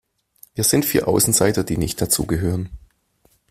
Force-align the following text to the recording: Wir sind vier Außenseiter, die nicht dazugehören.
Wir 0.55 0.63
sind 0.63 0.83
vier 0.83 1.07
Außenseiter, 1.07 1.63
die 1.63 1.77
nicht 1.77 2.01
dazugehören. 2.01 2.71